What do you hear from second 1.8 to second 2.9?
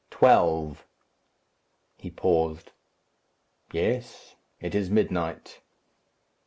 He paused.